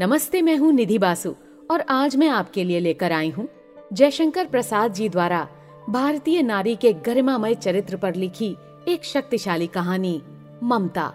नमस्ते, 0.00 0.42
मैं 0.42 0.56
हूँ 0.56 0.72
निधि 0.72 0.98
बासु 0.98 1.34
और 1.70 1.80
आज 1.80 2.16
मैं 2.16 2.28
आपके 2.28 2.64
लिए 2.64 2.80
लेकर 2.80 3.12
आई 3.12 3.28
हूँ 3.30 3.48
जयशंकर 3.92 4.46
प्रसाद 4.46 4.92
जी 4.92 5.08
द्वारा 5.08 5.48
भारतीय 5.90 6.42
नारी 6.42 6.76
के 6.76 6.92
गरिमामय 6.92 7.54
चरित्र 7.54 7.96
पर 7.96 8.14
लिखी 8.14 8.56
एक 8.88 9.04
शक्तिशाली 9.04 9.66
कहानी, 9.66 10.22
ममता। 10.62 11.14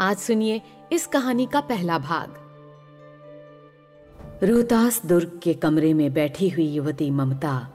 आज 0.00 0.16
सुनिए 0.16 0.60
इस 0.92 1.06
कहानी 1.06 1.46
का 1.46 1.60
पहला 1.60 1.98
भाग। 1.98 2.34
रोहतास 4.42 5.06
दुर्ग 5.06 5.40
के 5.42 5.54
कमरे 5.54 5.94
में 5.94 6.12
बैठी 6.12 6.48
हुई 6.48 6.66
युवती 6.66 7.10
ममता 7.10 7.68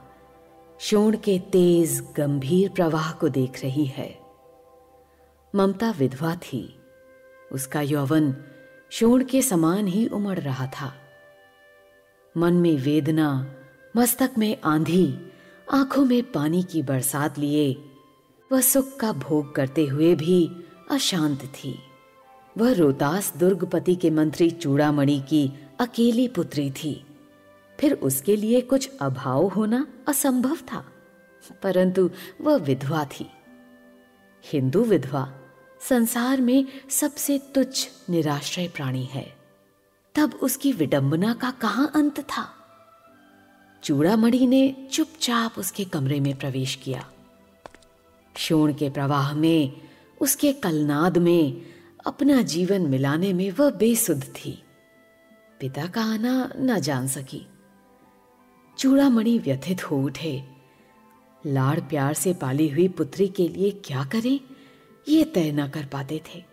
शोण 0.78 1.16
के 1.16 1.38
तेज, 1.38 2.00
गंभीर 2.16 2.70
प्रवाह 2.70 3.12
को 3.12 3.28
देख 3.28 3.62
रही 3.62 3.86
है। 3.86 4.18
ममता 5.54 5.90
विधवा 5.90 6.34
थी। 6.34 6.78
उसका 7.52 7.80
यौवन 7.80 8.34
शोण 8.90 9.24
के 9.24 9.42
समान 9.42 9.86
ही 9.86 10.06
उमड़ 10.06 10.38
रहा 10.38 10.66
था। 10.66 10.94
मन 12.36 12.54
में 12.54 12.76
वेदना, 12.78 13.54
मस्तक 13.96 14.30
में 14.38 14.56
आंधी, 14.64 15.18
आँखों 15.72 16.04
में 16.04 16.32
पानी 16.32 16.62
की 16.62 16.82
बरसात 16.82 17.38
लिए, 17.38 17.84
वह 18.52 18.60
सुख 18.60 18.96
का 18.96 19.12
भोग 19.12 19.54
करते 19.54 19.86
हुए 19.86 20.14
भी 20.14 20.50
अशांत 20.90 21.38
थी। 21.38 21.78
वह 22.58 22.72
रोतास 22.72 23.36
दुर्गपति 23.36 23.94
के 23.94 24.10
मंत्री 24.10 24.50
चूड़ामणि 24.50 25.20
की 25.28 25.52
अकेली 25.80 26.28
पुत्री 26.28 26.70
थी। 26.70 27.04
फिर 27.80 27.92
उसके 27.92 28.36
लिए 28.36 28.60
कुछ 28.60 28.90
अभाव 29.00 29.46
होना 29.46 29.86
असंभव 30.08 30.56
था, 30.56 30.84
परंतु 31.62 32.10
वह 32.40 32.56
विधवा 32.56 33.04
थी। 33.04 33.30
हिंदू 34.44 34.82
विधवा 34.82 35.34
संसार 35.80 36.40
में 36.40 36.64
सबसे 36.90 37.38
तुच्छ 37.38 37.88
निराश्रय 38.10 38.68
प्राणी 38.68 39.04
है। 39.04 39.36
तब 40.14 40.34
उसकी 40.34 40.72
विडंबना 40.72 41.34
का 41.34 41.50
कहाँ 41.50 41.92
अंत 41.94 42.20
था? 42.20 42.54
चूड़ामणि 43.84 44.46
ने 44.46 44.88
चुपचाप 44.92 45.54
उसके 45.58 45.84
कमरे 45.84 46.20
में 46.20 46.38
प्रवेश 46.38 46.74
किया। 46.74 47.10
शोण 48.36 48.74
के 48.74 48.90
प्रवाह 48.90 49.34
में, 49.34 49.72
उसके 50.20 50.52
कलनाद 50.52 51.18
में, 51.18 51.62
अपना 52.06 52.42
जीवन 52.42 52.82
मिलाने 52.82 53.32
में 53.32 53.50
वह 53.50 53.70
बेसुध 53.70 54.22
थी। 54.22 54.62
पिता 55.60 55.86
का 55.86 56.02
आना 56.04 56.52
न 56.56 56.80
जान 56.80 57.08
सकी। 57.08 57.46
चूड़ामणि 58.78 59.38
व्यथित 59.38 59.90
हो 59.90 60.02
उठे। 60.02 60.44
लाड़ 61.46 61.80
प्यार 61.80 62.14
से 62.14 62.34
पाली 62.34 62.68
हुई 62.68 62.88
पुत्री 62.88 63.28
के 63.28 63.48
लिए 63.48 63.70
क्या 63.70 64.04
करें? 64.04 64.40
ये 65.08 65.24
तय 65.24 65.52
न 65.52 65.68
कर 65.68 65.86
पाते 65.86 66.22
थे। 66.26 66.44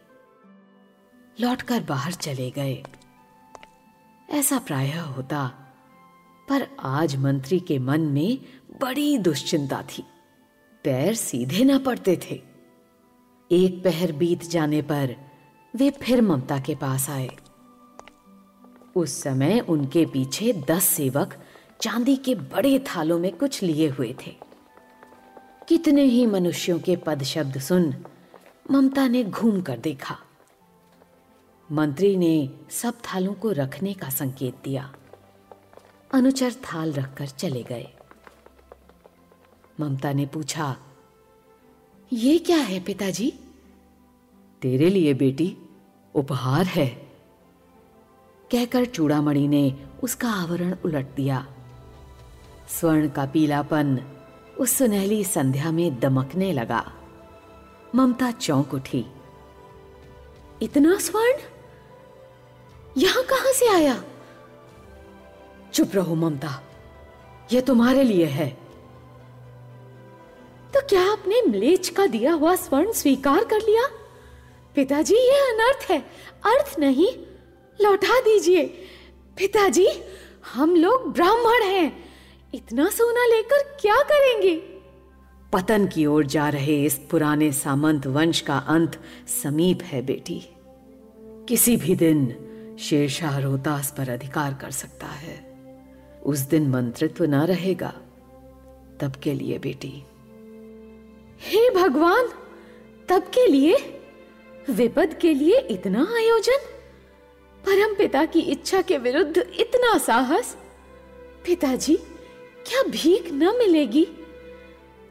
लौटकर 1.41 1.83
बाहर 1.83 2.11
चले 2.11 2.51
गए। 2.51 2.83
ऐसा 4.29 4.59
प्रायः 4.59 5.01
होता, 5.01 5.51
पर 6.49 6.67
आज 6.79 7.15
मंत्री 7.15 7.59
के 7.59 7.79
मन 7.79 8.01
में 8.01 8.39
बड़ी 8.81 9.17
दुश्चिंता 9.17 9.81
थी। 9.81 10.03
पैर 10.83 11.15
सीधे 11.15 11.63
न 11.63 11.79
पड़ते 11.79 12.17
थे। 12.17 12.41
एक 13.51 13.83
पहर 13.83 14.11
बीत 14.11 14.43
जाने 14.43 14.81
पर 14.81 15.15
वे 15.75 15.89
फिर 15.89 16.21
ममता 16.21 16.59
के 16.59 16.75
पास 16.75 17.09
आए। 17.09 17.29
उस 18.95 19.23
समय 19.23 19.59
उनके 19.59 20.05
पीछे 20.05 20.53
दस 20.53 20.83
सेवक 20.83 21.37
चांदी 21.81 22.15
के 22.15 22.35
बड़े 22.35 22.79
थालों 22.79 23.19
में 23.19 23.37
कुछ 23.37 23.63
लिए 23.63 23.89
हुए 23.89 24.15
थे। 24.27 24.35
कितने 25.67 26.03
ही 26.03 26.25
मनुष्यों 26.25 26.79
के 26.79 26.95
पद 26.95 27.23
शब्द 27.23 27.59
सुन 27.59 28.05
ममता 28.71 29.07
ने 29.07 29.23
घूम 29.23 29.61
कर 29.61 29.77
देखा। 29.77 30.17
मंत्री 31.71 32.17
ने 32.17 32.49
सब 32.69 32.93
थालों 32.93 33.33
को 33.33 33.51
रखने 33.51 33.93
का 33.93 34.09
संकेत 34.09 34.55
दिया। 34.63 34.93
अनुचर 36.13 36.53
थाल 36.53 36.93
रखकर 36.93 37.27
चले 37.27 37.63
गए। 37.63 37.87
ममता 39.79 40.13
ने 40.13 40.25
पूछा, 40.25 40.77
ये 42.13 42.37
क्या 42.37 42.57
है 42.57 42.79
पिताजी? 42.79 43.33
तेरे 44.61 44.89
लिए 44.89 45.13
बेटी, 45.13 45.57
उपहार 46.15 46.65
है। 46.65 46.87
कहकर 48.51 48.85
चूड़ामणि 48.85 49.47
ने 49.47 49.85
उसका 50.03 50.31
आवरण 50.31 50.75
उलट 50.85 51.15
दिया। 51.15 51.47
स्वर्ण 52.69 53.09
का 53.09 53.25
पीलापन 53.25 53.99
उस 54.59 54.71
सुनहली 54.71 55.23
संध्या 55.23 55.71
में 55.71 55.99
दमकने 55.99 56.53
लगा। 56.53 56.93
ममता 57.95 58.31
चौंक 58.31 58.73
उठी। 58.73 59.05
इतना 60.61 60.97
स्वर्ण? 60.97 61.33
यहाँ 62.97 63.23
कहाँ 63.23 63.53
से 63.53 63.67
आया? 63.67 64.03
चुप 65.73 65.91
रहो 65.95 66.15
ममता 66.15 66.63
यह 67.53 67.61
तुम्हारे 67.61 68.03
लिए 68.03 68.25
है। 68.25 68.49
तो 70.73 70.81
क्या 70.87 71.11
आपने 71.11 71.41
म्लेच 71.41 71.89
का 71.89 72.07
दिया 72.07 72.33
हुआ 72.33 72.55
स्वर्ण 72.55 72.91
स्वीकार 72.91 73.43
कर 73.43 73.59
लिया? 73.59 73.87
पिताजी 74.75 75.15
यह 75.15 75.53
अनर्थ 75.53 75.91
है। 75.91 75.99
अर्थ 76.45 76.75
नहीं, 76.79 77.17
लौटा 77.85 78.19
दीजिए। 78.19 78.65
पिताजी, 79.37 79.87
हम 80.53 80.75
लोग 80.75 81.13
ब्राह्मण 81.13 81.63
हैं। 81.63 82.13
इतना 82.53 82.89
सोना 82.89 83.25
लेकर 83.25 83.77
क्या 83.81 83.95
करेंगे? 83.95 84.74
पतन 85.55 85.87
की 85.87 86.05
ओर 86.05 86.25
जा 86.25 86.49
रहे 86.49 86.85
इस 86.85 86.99
पुराने 87.11 87.51
सामंत 87.51 88.07
वंश 88.07 88.41
का 88.41 88.57
अंत 88.57 89.01
समीप 89.43 89.81
है, 89.83 90.01
बेटी। 90.01 90.49
किसी 91.49 91.77
भी 91.77 91.95
दिन 91.95 92.37
शेरशाह 92.79 93.39
रोहतास 93.39 93.95
पर 93.97 94.09
अधिकार 94.09 94.53
कर 94.53 94.71
सकता 94.71 95.07
है। 95.07 95.57
उस 96.25 96.39
दिन 96.39 96.69
मंत्रित्व 96.69 97.25
ना 97.25 97.45
रहेगा। 97.45 97.93
तब 98.99 99.13
के 99.23 99.33
लिए, 99.33 99.59
बेटी। 99.59 100.03
हे 101.39 101.69
भगवान, 101.69 102.29
तब 103.09 103.21
के 103.21 103.47
लिए? 103.47 104.01
विपद 104.69 105.13
के 105.13 105.33
लिए 105.33 105.57
इतना 105.57 106.15
आयोजन? 106.17 106.57
परम 107.65 107.95
पिता 107.95 108.25
की 108.25 108.39
इच्छा 108.39 108.81
के 108.81 108.97
विरुद्ध 108.97 109.37
इतना 109.37 109.97
साहस? 109.97 110.57
पिताजी, 111.45 111.95
क्या 112.67 112.83
भीख 112.83 113.31
न 113.33 113.55
मिलेगी? 113.57 114.07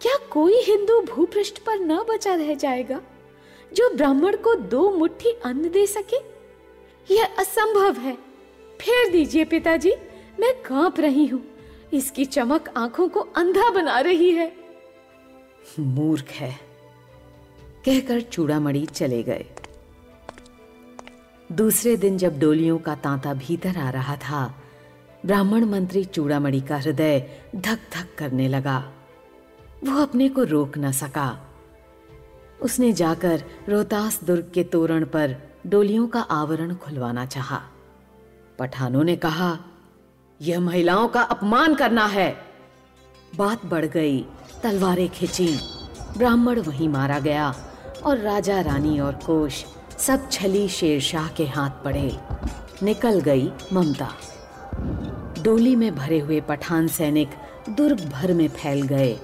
क्या 0.05 0.29
कोई 0.31 0.61
हिंदू 0.63 1.01
भूपृष्ठ 1.01 1.59
पर 1.59 1.79
न 1.79 1.97
बचा 1.97 2.35
रह 2.35 2.55
जाएगा? 2.55 3.01
जो 3.75 3.95
ब्राह्मण 3.95 4.37
को 4.37 4.55
दो 4.55 4.91
मुट्ठी 4.91 5.29
अन्न 5.29 5.71
दे 5.71 5.87
सके? 5.87 6.17
यह 7.15 7.29
असंभव 7.39 7.97
है। 7.97 8.15
फेर 8.81 9.13
दीजिए 9.13 9.45
पिताजी, 9.45 9.93
मैं 10.41 10.63
काँप 10.63 11.01
रही 11.01 11.27
हूँ। 11.27 11.45
इसकी 11.93 12.25
चमक 12.25 12.75
आँखों 12.77 13.09
को 13.09 13.21
अंधा 13.21 13.71
बना 13.71 14.01
रही 14.01 14.31
है। 14.31 14.57
मूर्ख 15.79 16.29
है। 16.29 16.59
कहकर 17.85 18.21
चूड़ामणि 18.21 18.87
चले 18.87 19.23
गए। 19.23 19.45
दूसरे 21.53 21.97
दिन 21.97 22.19
जब 22.19 22.39
डोलियों 22.39 22.79
का 22.79 22.95
तांता 22.95 23.35
भीतर 23.35 23.77
आ 23.77 23.91
रहा 23.91 24.17
था, 24.17 24.63
ब्राह्मण 25.27 25.65
मंत्री 25.65 26.05
चूड़ामणि 26.05 26.61
का 26.61 26.77
हृदय 26.77 27.41
धक 27.57 27.79
धक 27.93 28.19
करने 28.19 28.49
लगा। 28.49 28.93
वो 29.87 30.03
अपने 30.03 30.29
को 30.29 30.43
रोक 30.43 30.79
न 30.79 30.93
सका। 30.93 31.41
उसने 32.63 32.93
जाकर 32.93 33.45
रोहतास 33.69 34.25
दुर्ग 34.25 34.51
के 34.55 34.65
तोरण 34.65 35.05
पर 35.05 35.37
डोलियों 35.67 36.07
का 36.07 36.21
आवरण 36.21 36.75
खुलवाना 36.75 37.27
चाहा। 37.27 37.63
पठानों 38.59 39.05
ने 39.05 39.17
कहा, 39.17 39.59
यह 40.41 40.61
महिलाओं 40.61 41.09
का 41.09 41.23
अपमान 41.23 41.75
करना 41.75 42.07
है। 42.07 42.45
बात 43.37 43.67
बढ़ 43.67 43.85
गई, 43.85 44.27
तलवारें 44.63 45.09
खिंची, 45.09 45.59
ब्राह्मण 46.19 46.61
वहीं 46.61 46.89
मारा 46.89 47.19
गया 47.19 47.55
और 48.05 48.19
राजा, 48.19 48.61
रानी 48.61 49.01
और 49.01 49.13
कोश 49.13 49.65
सब 49.99 50.31
छली 50.31 50.69
शेरशाह 50.69 51.29
के 51.29 51.47
हाथ 51.47 51.71
पड़े। 51.71 52.19
निकल 52.83 53.21
गई 53.21 53.53
ममता। 53.73 54.13
डोली 55.43 55.77
में 55.77 55.95
भरे 55.95 56.19
हुए 56.19 56.41
पठान 56.41 56.89
सैनिक 56.89 57.31
दुर्ग 57.71 58.09
भर 58.09 58.33
में 58.33 58.49
फैल 58.49 58.83
गए। 58.83 59.19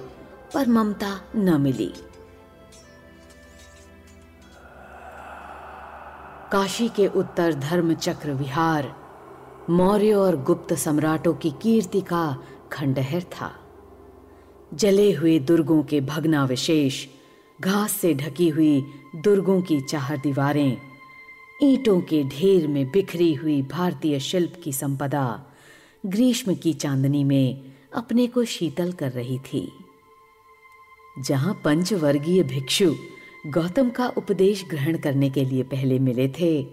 पर 0.53 0.67
ममता 0.67 1.21
न 1.35 1.61
मिली। 1.61 1.93
काशी 6.51 6.89
के 6.89 7.07
उत्तर 7.07 7.53
धर्म 7.53 7.93
चक्र 7.93 8.31
विहार, 8.31 8.95
मौर्य 9.69 10.13
और 10.13 10.43
गुप्त 10.43 10.73
सम्राटों 10.73 11.33
की 11.33 11.51
कीर्ति 11.51 12.01
का 12.01 12.43
खंडहर 12.71 13.23
था। 13.23 13.51
जले 14.73 15.11
हुए 15.11 15.39
दुर्गों 15.39 15.83
के 15.83 16.01
भग्नावशेष, 16.01 17.07
घास 17.61 17.91
से 17.91 18.13
ढकी 18.13 18.49
हुई 18.49 18.85
दुर्गों 19.15 19.61
की 19.61 19.81
चार 19.81 20.17
दीवारें, 20.17 20.77
ईंटों 21.63 22.01
के 22.01 22.23
ढेर 22.23 22.67
में 22.67 22.91
बिखरी 22.91 23.33
हुई 23.33 23.61
भारतीय 23.61 24.19
शिल्प 24.19 24.53
की 24.63 24.73
संपदा, 24.73 25.43
ग्रीष्म 26.05 26.55
की 26.55 26.73
चांदनी 26.73 27.23
में 27.23 27.73
अपने 27.95 28.27
को 28.27 28.45
शीतल 28.45 28.91
कर 28.91 29.11
रही 29.11 29.39
थी। 29.39 29.71
जहाँ 31.21 31.61
पंचवर्गीय 31.65 32.43
भिक्षु 32.43 32.95
गौतम 33.47 33.89
का 33.89 34.07
उपदेश 34.07 34.65
ग्रहण 34.69 34.97
करने 34.97 35.29
के 35.29 35.45
लिए 35.45 35.63
पहले 35.63 35.99
मिले 35.99 36.27
थे, 36.27 36.65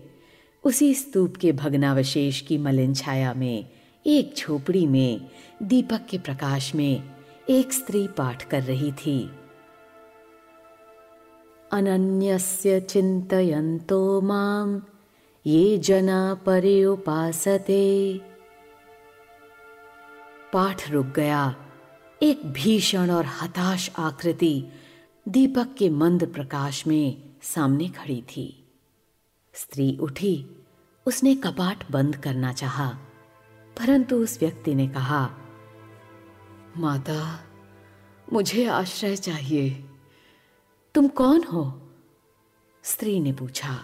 उसी 0.65 0.95
स्तूप 0.95 1.37
के 1.37 1.53
भग्नावशेष 1.53 2.41
की 2.41 2.59
मलिन 2.59 2.95
छाया 2.95 3.35
में, 3.35 3.71
एक 4.07 4.35
झोपड़ी 4.39 4.87
में, 4.87 5.31
दीपक 5.63 6.07
के 6.11 6.19
प्रकाश 6.19 6.75
में 6.75 7.03
एक 7.51 7.73
स्त्री 7.73 8.09
पाठ 8.09 8.49
कर 8.49 8.63
रही 8.63 8.93
थी। 8.93 9.31
अनन्यस्य 11.73 12.81
चिन्तयन्तो 12.81 14.21
माम 14.21 14.83
ये 15.47 15.79
जना 15.79 16.35
परे 16.35 16.85
उपासते। 16.85 18.21
पाठ 20.53 20.91
रुक 20.91 21.07
गया। 21.07 21.65
एक 22.23 22.41
भीषण 22.47 23.11
और 23.11 23.27
हताश 23.27 23.91
आकृति 23.99 24.65
दीपक 25.27 25.75
के 25.79 25.89
मंद 25.91 26.25
प्रकाश 26.35 26.87
में 26.87 27.23
सामने 27.43 27.89
खड़ी 27.89 28.23
थी। 28.23 28.47
स्त्री 29.55 29.97
उठी 30.01 30.47
उसने 31.07 31.35
कपाट 31.35 31.85
बंद 31.91 32.17
करना 32.17 32.53
चाहा, 32.53 32.89
परंतु 33.77 34.17
उस 34.17 34.39
व्यक्ति 34.41 34.75
ने 34.75 34.89
कहा 34.89 35.31
माता 36.77 37.45
मुझे 38.33 38.65
आश्रय 38.67 39.17
चाहिए। 39.17 39.71
तुम 40.95 41.09
कौन 41.09 41.45
हो? 41.45 41.91
स्त्री 42.85 43.21
ने 43.21 43.33
पूछा 43.33 43.79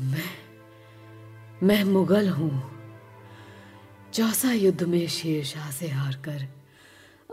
मैं 0.00 0.30
मैं 1.62 1.82
मुगल 1.84 2.28
हूँ। 2.28 2.70
चौसा 4.14 4.52
युद्ध 4.52 4.82
में 4.82 5.06
शेरशाह 5.08 5.70
से 5.70 5.88
हारकर 5.88 6.46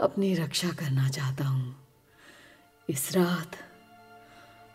अपनी 0.02 0.34
रक्षा 0.36 0.70
करना 0.70 1.10
चाहता 1.10 1.46
हूँ। 1.46 1.88
इस 2.90 3.16
रात 3.16 3.52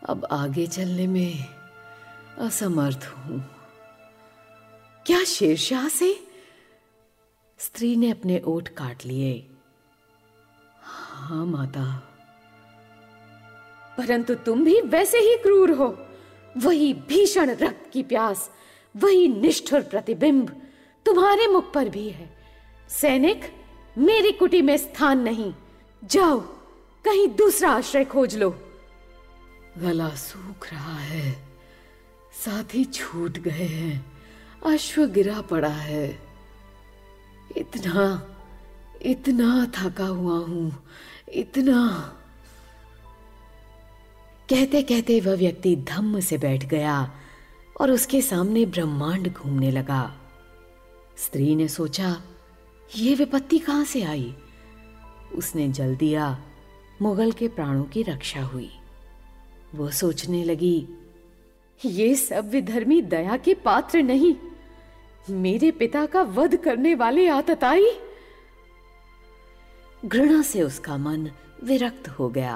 अब 0.09 0.25
आगे 0.25 0.67
चलने 0.67 1.07
में 1.07 1.45
असमर्थ 2.39 3.05
हूँ। 3.05 3.45
क्या 5.07 5.25
शेरशाह 5.25 5.89
से 5.89 6.29
स्त्री 7.59 7.97
ने 7.97 8.11
अपने 8.11 8.41
ओठ 8.41 8.69
काट 8.69 9.07
लिए? 9.07 9.51
हाँ 10.83 11.47
माता। 11.47 12.07
परंतु 13.99 14.35
तुम 14.35 14.65
भी 14.65 14.81
वैसे 14.81 15.19
ही 15.19 15.37
क्रूर 15.37 15.71
हो। 15.71 16.07
वही 16.57 16.95
भीषण 16.95 17.51
रक्त 17.51 17.91
की 17.93 18.03
प्यास, 18.03 18.51
वही 18.97 19.29
निष्ठुर 19.29 19.81
प्रतिबिंब 19.81 20.63
तुम्हारे 21.07 21.47
मुख 21.47 21.73
पर 21.73 21.89
भी 21.89 22.11
है। 22.11 22.37
सैनिक 22.89 23.60
मेरी 23.99 24.33
कुटी 24.33 24.63
में 24.63 24.77
स्थान 24.77 25.19
नहीं। 25.19 25.55
जाओ, 26.05 26.41
कहीं 27.05 27.29
दूसरा 27.29 27.71
आश्रय 27.71 28.05
खोज 28.05 28.37
लो। 28.37 28.51
गला 29.79 30.11
सूख 30.11 30.73
रहा 30.73 30.99
है। 30.99 31.43
साथी 32.45 32.85
छूट 32.85 33.39
गए 33.39 33.51
हैं। 33.51 34.13
अश्व 34.67 35.07
गिरा 35.07 35.41
पड़ा 35.41 35.69
है। 35.69 36.23
इतना 37.57 38.27
इतना 39.03 39.73
थका 39.79 40.07
हुआ 40.07 40.39
हूँ। 40.39 40.87
इतना। 41.33 42.13
कहते 44.51 44.83
कहते 44.83 45.21
वह 45.21 45.37
व्यक्ति 45.37 45.77
धम्म 45.77 46.21
से 46.21 46.39
बैठ 46.39 46.65
गया 46.65 47.15
और 47.81 47.91
उसके 47.91 48.23
सामने 48.23 48.67
ब्रह्मांड 48.67 49.33
घूमने 49.33 49.71
लगा। 49.71 50.17
स्त्री 51.17 51.57
ने 51.57 51.69
सोचा 51.69 52.23
ये 52.97 53.15
विपत्ति 53.15 53.59
कहाँ 53.59 53.85
से 53.85 54.03
आई? 54.03 54.35
उसने 55.35 55.69
जल 55.69 55.97
दिया, 55.97 56.39
मुगल 57.03 57.33
के 57.33 57.49
प्राणों 57.49 57.85
की 57.85 58.03
रक्षा 58.03 58.43
हुई। 58.43 58.71
वो 59.75 59.91
सोचने 59.91 60.45
लगी, 60.45 60.89
ये 61.85 62.15
सब 62.15 62.51
विधर्मी 62.51 63.03
दया 63.03 63.37
के 63.37 63.55
पात्र 63.55 64.03
नहीं। 64.03 64.37
मेरे 65.31 65.71
पिता 65.71 66.07
का 66.07 66.23
वध 66.23 66.57
करने 66.57 66.95
वाले 66.95 67.29
आतताई। 67.29 67.87
घृणा 70.05 70.43
से 70.43 70.63
उसका 70.63 70.97
मन 70.97 71.31
विरक्त 71.65 72.09
हो 72.09 72.29
गया। 72.29 72.55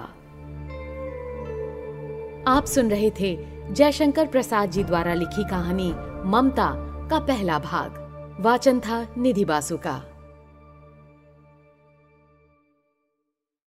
आप 2.48 2.64
सुन 2.66 2.90
रहे 2.90 3.10
थे 3.10 3.46
जयशंकर 3.72 4.26
प्रसाद 4.26 4.70
जी 4.70 4.84
द्वारा 4.84 5.14
लिखी 5.14 5.44
कहानी 5.48 5.92
ममता 6.30 6.72
का 7.10 7.18
पहला 7.18 7.58
भाग। 7.58 8.04
वाचन 8.40 8.80
था 8.80 9.14
निधि 9.18 9.44
बासु 9.44 9.76
का। 9.76 10.04